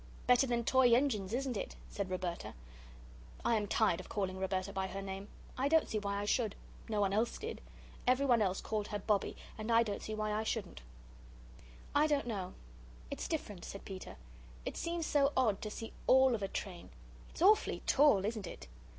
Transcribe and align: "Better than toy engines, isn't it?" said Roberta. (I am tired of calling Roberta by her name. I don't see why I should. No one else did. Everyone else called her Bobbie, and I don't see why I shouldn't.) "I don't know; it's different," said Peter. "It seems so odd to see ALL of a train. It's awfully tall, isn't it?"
"Better 0.25 0.47
than 0.47 0.63
toy 0.63 0.95
engines, 0.95 1.31
isn't 1.31 1.55
it?" 1.55 1.75
said 1.87 2.09
Roberta. 2.09 2.55
(I 3.45 3.55
am 3.55 3.67
tired 3.67 3.99
of 3.99 4.09
calling 4.09 4.39
Roberta 4.39 4.73
by 4.73 4.87
her 4.87 4.99
name. 5.03 5.27
I 5.59 5.67
don't 5.67 5.87
see 5.87 5.99
why 5.99 6.19
I 6.19 6.25
should. 6.25 6.55
No 6.89 6.99
one 6.99 7.13
else 7.13 7.37
did. 7.37 7.61
Everyone 8.07 8.41
else 8.41 8.61
called 8.61 8.87
her 8.87 8.97
Bobbie, 8.97 9.37
and 9.59 9.71
I 9.71 9.83
don't 9.83 10.01
see 10.01 10.15
why 10.15 10.33
I 10.33 10.41
shouldn't.) 10.41 10.81
"I 11.93 12.07
don't 12.07 12.25
know; 12.25 12.55
it's 13.11 13.27
different," 13.27 13.63
said 13.63 13.85
Peter. 13.85 14.15
"It 14.65 14.75
seems 14.75 15.05
so 15.05 15.33
odd 15.37 15.61
to 15.61 15.69
see 15.69 15.93
ALL 16.07 16.33
of 16.33 16.41
a 16.41 16.47
train. 16.47 16.89
It's 17.29 17.43
awfully 17.43 17.83
tall, 17.85 18.25
isn't 18.25 18.47
it?" 18.47 18.67